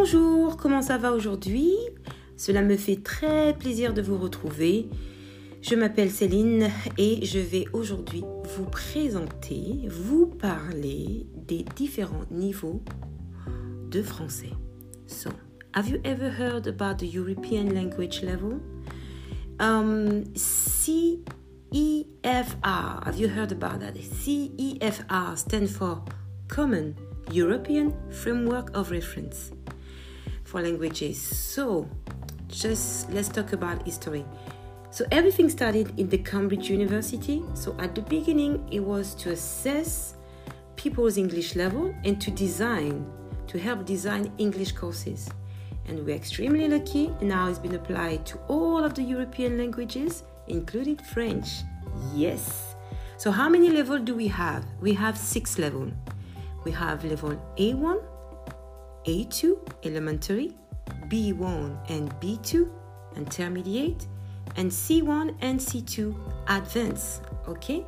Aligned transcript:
Bonjour, 0.00 0.56
comment 0.56 0.80
ça 0.80 0.96
va 0.96 1.10
aujourd'hui? 1.10 1.72
Cela 2.36 2.62
me 2.62 2.76
fait 2.76 3.02
très 3.02 3.52
plaisir 3.52 3.92
de 3.92 4.00
vous 4.00 4.16
retrouver. 4.16 4.88
Je 5.60 5.74
m'appelle 5.74 6.12
Céline 6.12 6.68
et 6.98 7.26
je 7.26 7.40
vais 7.40 7.64
aujourd'hui 7.72 8.22
vous 8.44 8.64
présenter, 8.66 9.88
vous 9.88 10.26
parler 10.26 11.26
des 11.34 11.64
différents 11.74 12.26
niveaux 12.30 12.80
de 13.90 14.00
français. 14.00 14.52
So, 15.08 15.30
have 15.74 15.88
you 15.88 15.98
ever 16.04 16.30
heard 16.30 16.68
about 16.68 17.04
the 17.04 17.12
European 17.12 17.74
language 17.74 18.22
level? 18.22 18.60
Um, 19.58 20.22
CEFR, 20.36 21.34
have 22.62 23.18
you 23.18 23.28
heard 23.28 23.50
about 23.50 23.80
that? 23.80 23.94
CEFR 23.96 25.36
stands 25.36 25.72
for 25.72 26.04
Common 26.46 26.94
European 27.32 27.92
Framework 28.10 28.70
of 28.76 28.92
Reference 28.92 29.50
for 30.48 30.62
languages. 30.62 31.20
So, 31.20 31.88
just 32.48 33.10
let's 33.10 33.28
talk 33.28 33.52
about 33.52 33.84
history. 33.84 34.24
So, 34.90 35.04
everything 35.12 35.50
started 35.50 35.92
in 35.98 36.08
the 36.08 36.18
Cambridge 36.18 36.70
University. 36.70 37.42
So, 37.54 37.76
at 37.78 37.94
the 37.94 38.00
beginning, 38.02 38.66
it 38.72 38.80
was 38.80 39.14
to 39.16 39.30
assess 39.30 40.14
people's 40.76 41.18
English 41.18 41.54
level 41.54 41.94
and 42.04 42.20
to 42.20 42.30
design, 42.30 43.04
to 43.48 43.58
help 43.58 43.84
design 43.84 44.32
English 44.38 44.72
courses. 44.72 45.28
And 45.86 46.04
we're 46.04 46.16
extremely 46.16 46.68
lucky, 46.68 47.12
now 47.20 47.48
it's 47.48 47.58
been 47.58 47.74
applied 47.74 48.24
to 48.26 48.38
all 48.48 48.84
of 48.84 48.94
the 48.94 49.02
European 49.02 49.58
languages, 49.58 50.22
including 50.46 50.96
French. 50.96 51.48
Yes. 52.14 52.74
So, 53.18 53.30
how 53.30 53.48
many 53.48 53.68
levels 53.70 54.02
do 54.04 54.14
we 54.14 54.28
have? 54.28 54.64
We 54.80 54.94
have 54.94 55.18
six 55.18 55.58
levels. 55.58 55.92
We 56.64 56.72
have 56.72 57.04
level 57.04 57.36
A1, 57.58 58.02
A2 59.08 59.56
elementary, 59.84 60.54
B1 61.08 61.90
and 61.90 62.10
B2 62.20 62.68
intermediate, 63.16 64.06
and 64.56 64.70
C1 64.70 65.34
and 65.40 65.58
C2 65.58 66.14
advanced. 66.46 67.22
Okay, 67.48 67.86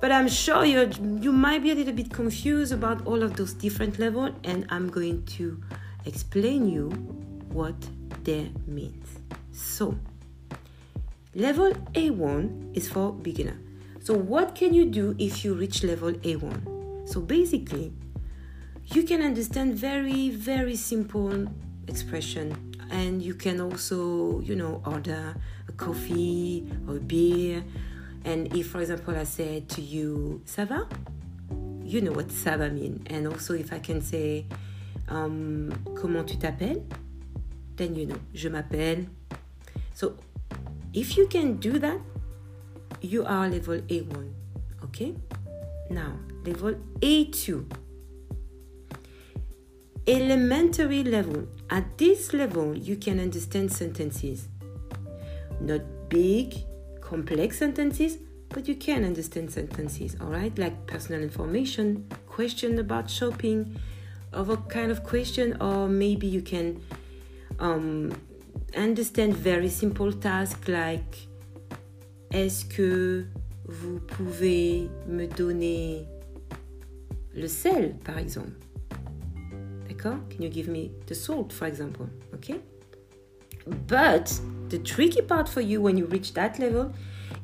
but 0.00 0.10
I'm 0.10 0.28
sure 0.28 0.64
you 0.64 0.88
you 1.20 1.30
might 1.30 1.62
be 1.62 1.72
a 1.72 1.74
little 1.74 1.92
bit 1.92 2.10
confused 2.10 2.72
about 2.72 3.06
all 3.06 3.22
of 3.22 3.36
those 3.36 3.52
different 3.52 3.98
levels, 3.98 4.32
and 4.44 4.64
I'm 4.70 4.88
going 4.88 5.26
to 5.36 5.60
explain 6.06 6.66
you 6.66 6.88
what 7.52 7.76
they 8.24 8.50
mean. 8.66 8.96
So, 9.52 9.94
level 11.34 11.74
A1 11.92 12.74
is 12.74 12.88
for 12.88 13.12
beginner. 13.12 13.58
So, 14.00 14.14
what 14.14 14.54
can 14.54 14.72
you 14.72 14.86
do 14.86 15.14
if 15.18 15.44
you 15.44 15.52
reach 15.52 15.84
level 15.84 16.12
A1? 16.12 17.06
So, 17.06 17.20
basically, 17.20 17.92
you 18.86 19.02
can 19.04 19.22
understand 19.22 19.74
very 19.74 20.30
very 20.30 20.76
simple 20.76 21.46
expression. 21.88 22.74
And 22.90 23.22
you 23.22 23.34
can 23.34 23.60
also 23.60 24.40
you 24.40 24.54
know 24.54 24.82
order 24.84 25.34
a 25.68 25.72
coffee 25.72 26.66
or 26.86 26.96
a 26.96 27.00
beer. 27.00 27.64
And 28.24 28.54
if 28.54 28.68
for 28.68 28.80
example 28.80 29.16
i 29.16 29.24
said 29.24 29.68
to 29.70 29.80
you 29.80 30.42
ça 30.46 30.66
va? 30.66 30.86
You 31.84 32.00
know 32.00 32.12
what 32.12 32.28
ça 32.28 32.56
va 32.58 32.70
mean. 32.70 33.02
And 33.10 33.26
also 33.26 33.54
if 33.54 33.72
i 33.72 33.78
can 33.78 34.00
say 34.00 34.46
um, 35.08 35.72
comment 35.94 36.24
tu 36.24 36.36
t'appelles? 36.36 36.82
Then 37.76 37.94
you 37.94 38.06
know 38.06 38.18
je 38.34 38.48
m'appelle. 38.48 39.06
So 39.94 40.16
if 40.92 41.16
you 41.16 41.26
can 41.26 41.56
do 41.56 41.78
that 41.78 41.98
you 43.00 43.24
are 43.24 43.48
level 43.48 43.78
a1 43.80 44.30
okay? 44.84 45.14
Now 45.90 46.12
level 46.44 46.74
a2 47.00 47.64
elementary 50.06 51.04
level. 51.04 51.46
At 51.70 51.98
this 51.98 52.32
level, 52.32 52.76
you 52.76 52.96
can 52.96 53.20
understand 53.20 53.72
sentences. 53.72 54.48
Not 55.60 55.80
big, 56.08 56.54
complex 57.00 57.58
sentences, 57.58 58.18
but 58.48 58.68
you 58.68 58.74
can 58.74 59.04
understand 59.04 59.50
sentences, 59.50 60.16
all 60.20 60.28
right? 60.28 60.56
Like 60.58 60.86
personal 60.86 61.22
information, 61.22 62.08
question 62.26 62.78
about 62.78 63.08
shopping, 63.08 63.78
a 64.32 64.56
kind 64.68 64.90
of 64.90 65.04
question, 65.04 65.56
or 65.60 65.88
maybe 65.88 66.26
you 66.26 66.42
can 66.42 66.82
um, 67.58 68.12
understand 68.76 69.36
very 69.36 69.68
simple 69.68 70.12
tasks 70.12 70.68
like 70.68 71.28
Est-ce 72.32 72.64
que 72.64 73.26
vous 73.66 74.00
pouvez 74.00 74.88
me 75.06 75.26
donner 75.26 76.06
le 77.34 77.46
sel, 77.46 77.94
par 78.02 78.16
exemple? 78.16 78.71
Can 80.02 80.42
you 80.42 80.48
give 80.48 80.68
me 80.68 80.92
the 81.06 81.14
salt, 81.14 81.52
for 81.52 81.66
example? 81.66 82.08
Okay. 82.34 82.60
But 83.86 84.38
the 84.68 84.78
tricky 84.78 85.22
part 85.22 85.48
for 85.48 85.60
you 85.60 85.80
when 85.80 85.96
you 85.96 86.06
reach 86.06 86.34
that 86.34 86.58
level, 86.58 86.92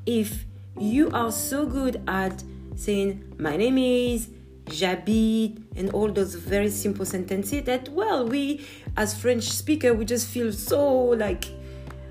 if 0.06 0.44
you 0.78 1.10
are 1.10 1.30
so 1.30 1.66
good 1.66 2.02
at 2.08 2.42
saying, 2.74 3.34
My 3.38 3.56
name 3.56 3.78
is, 3.78 4.30
j'habite, 4.66 5.62
and 5.76 5.91
all 5.91 6.10
those 6.10 6.34
very 6.34 6.70
simple 6.70 7.04
sentences 7.04 7.64
that, 7.64 7.88
well, 7.91 8.26
we 8.26 8.66
as 8.97 9.18
French 9.18 9.44
speaker, 9.44 9.94
we 9.94 10.04
just 10.04 10.28
feel 10.28 10.52
so 10.52 10.84
like, 10.94 11.47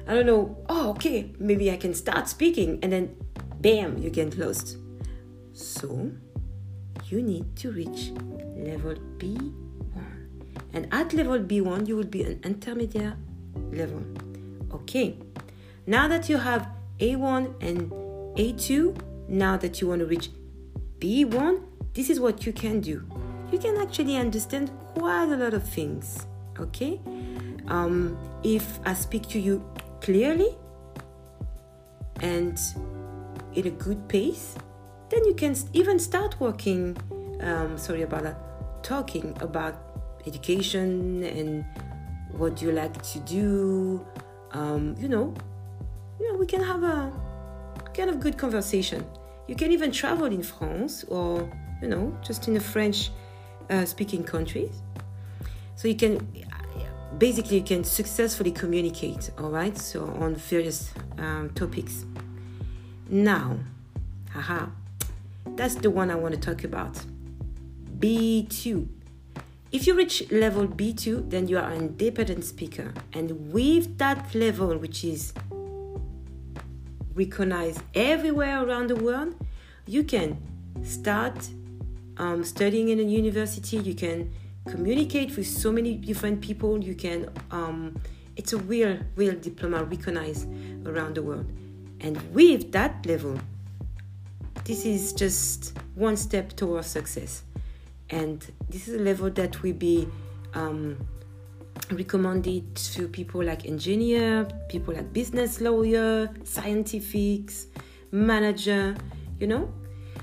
I 0.07 0.15
don't 0.15 0.25
know, 0.25 0.57
oh, 0.69 0.91
okay, 0.91 1.33
maybe 1.39 1.71
I 1.71 1.77
can 1.77 1.93
start 1.93 2.29
speaking, 2.29 2.79
and 2.81 2.91
then 2.91 3.15
bam, 3.59 3.97
you 3.97 4.09
get 4.09 4.37
lost. 4.37 4.77
So, 5.53 6.11
you 7.07 7.21
need 7.21 7.55
to 7.57 7.71
reach 7.71 8.11
level 8.55 8.95
B 9.17 9.37
and 10.77 10.87
at 10.93 11.11
level 11.11 11.39
B1, 11.39 11.87
you 11.87 11.95
will 11.95 12.11
be 12.17 12.21
an 12.21 12.39
intermediate 12.43 13.15
level. 13.71 14.03
Okay, 14.71 15.17
now 15.87 16.07
that 16.07 16.29
you 16.29 16.37
have 16.37 16.69
A1 16.99 17.55
and 17.67 17.89
A2, 18.37 18.95
now 19.27 19.57
that 19.57 19.81
you 19.81 19.87
want 19.87 20.01
to 20.01 20.05
reach 20.05 20.29
B1, 20.99 21.63
this 21.95 22.11
is 22.11 22.19
what 22.19 22.45
you 22.45 22.53
can 22.53 22.79
do. 22.79 23.03
You 23.51 23.57
can 23.57 23.75
actually 23.77 24.17
understand 24.17 24.69
quite 24.93 25.31
a 25.31 25.35
lot 25.35 25.55
of 25.55 25.67
things. 25.67 26.27
Okay, 26.59 27.01
um, 27.67 28.15
if 28.43 28.79
I 28.85 28.93
speak 28.93 29.27
to 29.29 29.39
you 29.39 29.65
clearly 29.99 30.55
and 32.21 32.59
in 33.55 33.65
a 33.65 33.71
good 33.71 34.07
pace, 34.07 34.53
then 35.09 35.25
you 35.25 35.33
can 35.33 35.55
even 35.73 35.97
start 35.97 36.39
working. 36.39 36.95
Um, 37.41 37.79
sorry 37.79 38.03
about 38.03 38.23
that. 38.23 38.37
Talking 38.83 39.35
about 39.41 39.86
education 40.27 41.23
and 41.23 41.65
what 42.31 42.61
you 42.61 42.71
like 42.71 43.01
to 43.01 43.19
do 43.19 44.05
um, 44.51 44.95
you 44.99 45.07
know 45.07 45.33
you 46.19 46.31
know 46.31 46.37
we 46.37 46.45
can 46.45 46.61
have 46.61 46.83
a 46.83 47.11
kind 47.93 48.09
of 48.11 48.19
good 48.19 48.37
conversation. 48.37 49.03
You 49.47 49.55
can 49.55 49.71
even 49.71 49.91
travel 49.91 50.25
in 50.25 50.43
france 50.43 51.03
or 51.05 51.49
you 51.81 51.87
know 51.87 52.15
just 52.21 52.47
in 52.47 52.53
the 52.53 52.59
french 52.59 53.11
uh, 53.69 53.85
speaking 53.85 54.23
countries 54.23 54.81
so 55.75 55.87
you 55.87 55.95
can 55.95 56.27
basically 57.17 57.57
you 57.57 57.63
can 57.63 57.83
successfully 57.83 58.51
communicate 58.51 59.31
all 59.37 59.49
right 59.49 59.77
so 59.77 60.05
on 60.19 60.35
various 60.35 60.91
um, 61.17 61.49
topics. 61.55 62.05
Now 63.09 63.57
haha 64.31 64.67
that's 65.55 65.75
the 65.75 65.89
one 65.89 66.11
i 66.11 66.15
want 66.15 66.33
to 66.35 66.39
talk 66.39 66.63
about. 66.63 66.99
B2 67.99 68.87
if 69.71 69.85
you 69.85 69.95
reach 69.95 70.31
level 70.31 70.65
B2, 70.67 71.29
then 71.29 71.47
you 71.47 71.57
are 71.57 71.69
an 71.69 71.77
independent 71.77 72.45
speaker. 72.45 72.93
And 73.13 73.51
with 73.51 73.97
that 73.97 74.33
level, 74.33 74.77
which 74.77 75.03
is 75.03 75.33
recognized 77.13 77.81
everywhere 77.93 78.63
around 78.63 78.89
the 78.89 78.95
world, 78.95 79.35
you 79.85 80.03
can 80.03 80.37
start 80.83 81.49
um, 82.17 82.43
studying 82.45 82.89
in 82.89 82.99
a 82.99 83.03
university. 83.03 83.77
You 83.77 83.93
can 83.93 84.31
communicate 84.67 85.35
with 85.35 85.47
so 85.47 85.71
many 85.71 85.95
different 85.95 86.39
people. 86.39 86.81
You 86.81 86.95
can, 86.95 87.29
um, 87.51 87.99
it's 88.37 88.53
a 88.53 88.57
real, 88.57 88.99
real 89.15 89.35
diploma 89.35 89.83
recognized 89.83 90.47
around 90.85 91.15
the 91.15 91.23
world. 91.23 91.51
And 91.99 92.15
with 92.33 92.71
that 92.71 93.05
level, 93.05 93.37
this 94.63 94.85
is 94.85 95.11
just 95.11 95.77
one 95.95 96.15
step 96.15 96.53
towards 96.53 96.87
success 96.87 97.43
and 98.09 98.45
this 98.69 98.87
is 98.87 98.99
a 98.99 99.03
level 99.03 99.29
that 99.31 99.61
will 99.61 99.73
be 99.73 100.07
um, 100.53 100.97
recommended 101.91 102.75
to 102.75 103.07
people 103.07 103.43
like 103.43 103.65
engineer, 103.65 104.47
people 104.69 104.93
like 104.93 105.11
business 105.13 105.61
lawyer, 105.61 106.29
scientifics, 106.43 107.67
manager, 108.11 108.95
you 109.39 109.47
know. 109.47 109.71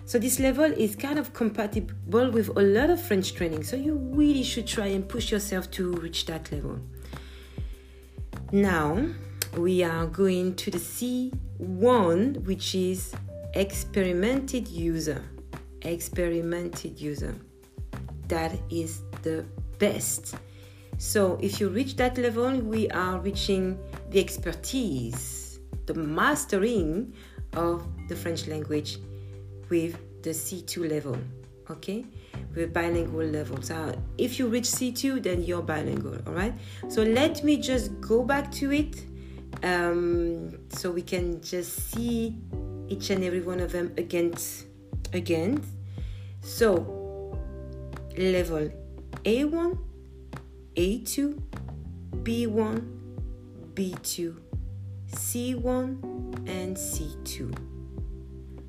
So 0.06 0.19
this 0.19 0.38
level 0.38 0.64
is 0.64 0.96
kind 0.96 1.19
of 1.19 1.32
compatible 1.32 2.31
with 2.31 2.48
a 2.56 2.60
lot 2.60 2.90
of 2.90 3.00
French 3.00 3.34
training. 3.34 3.64
So 3.64 3.76
you 3.76 3.94
really 3.96 4.42
should 4.42 4.66
try 4.66 4.87
and 4.87 5.08
push 5.08 5.30
yourself 5.30 5.70
to 5.72 5.92
reach 5.92 6.26
that 6.26 6.52
level. 6.52 6.78
Now 8.52 9.06
we 9.56 9.82
are 9.82 10.06
going 10.06 10.56
to 10.56 10.70
the 10.70 10.78
C1, 10.78 12.44
which 12.44 12.75
is 12.75 13.14
experimented 13.54 14.69
user. 14.69 15.25
Experimented 15.82 16.98
user 17.00 17.34
that 18.29 18.53
is 18.71 19.03
the 19.23 19.44
best 19.79 20.35
So 20.99 21.38
if 21.41 21.61
you 21.61 21.69
reach 21.69 21.97
that 21.97 22.19
level, 22.19 22.53
we 22.59 22.88
are 22.91 23.19
reaching 23.19 23.79
the 24.11 24.21
expertise, 24.21 25.59
the 25.87 25.94
mastering 25.94 27.12
of 27.55 27.85
the 28.09 28.17
French 28.17 28.47
language 28.47 28.99
with 29.71 29.99
the 30.23 30.31
C2 30.31 30.91
level. 30.91 31.17
Okay, 31.71 32.05
with 32.55 32.75
bilingual 32.75 33.25
level. 33.25 33.61
So 33.62 33.99
if 34.19 34.38
you 34.38 34.49
reach 34.49 34.65
C2, 34.65 35.23
then 35.23 35.43
you're 35.43 35.62
bilingual. 35.62 36.19
All 36.26 36.35
right. 36.35 36.53
So 36.88 37.03
let 37.03 37.43
me 37.43 37.56
just 37.56 37.99
go 38.03 38.23
back 38.23 38.53
to 38.61 38.71
it, 38.71 39.03
um, 39.62 40.59
so 40.69 40.91
we 40.91 41.00
can 41.00 41.41
just 41.41 41.91
see 41.91 42.37
each 42.88 43.09
and 43.09 43.25
every 43.25 43.41
one 43.41 43.61
of 43.61 43.73
them 43.73 43.94
again. 43.97 44.35
Again. 45.15 45.65
So 46.43 47.03
level 48.16 48.70
A1, 49.25 49.78
A2, 50.76 51.40
B1, 52.22 52.82
B2, 53.75 54.37
C1, 55.11 56.49
and 56.49 56.76
C2. 56.76 57.56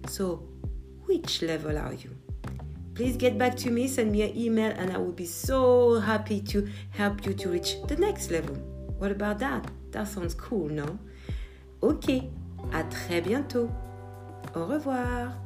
So, 0.07 0.47
which 1.05 1.41
level 1.41 1.77
are 1.77 1.93
you? 1.93 2.11
Please 2.93 3.17
get 3.17 3.37
back 3.37 3.57
to 3.57 3.71
me, 3.71 3.87
send 3.87 4.11
me 4.11 4.21
an 4.21 4.37
email, 4.37 4.71
and 4.71 4.91
I 4.91 4.97
will 4.97 5.11
be 5.11 5.25
so 5.25 5.99
happy 5.99 6.39
to 6.41 6.67
help 6.91 7.25
you 7.25 7.33
to 7.33 7.49
reach 7.49 7.75
the 7.87 7.97
next 7.97 8.31
level. 8.31 8.55
What 8.97 9.11
about 9.11 9.39
that? 9.39 9.69
That 9.91 10.07
sounds 10.07 10.33
cool, 10.33 10.69
no? 10.69 10.97
Ok, 11.81 12.23
à 12.71 12.83
très 12.89 13.21
bientôt. 13.21 13.69
Au 14.55 14.65
revoir. 14.65 15.44